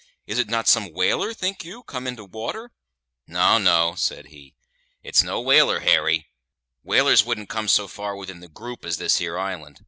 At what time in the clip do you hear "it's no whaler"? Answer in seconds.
5.03-5.81